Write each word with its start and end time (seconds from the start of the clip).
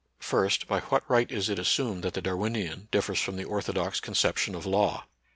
First, 0.19 0.67
by 0.67 0.79
what 0.79 1.07
right 1.07 1.31
is 1.31 1.47
it 1.47 1.59
assumed 1.59 2.01
that 2.01 2.15
the 2.15 2.23
Darwinian 2.23 2.87
differs 2.89 3.21
from 3.21 3.35
the 3.35 3.43
orthodox 3.43 3.99
conception 3.99 4.55
of 4.55 4.65
law? 4.65 5.05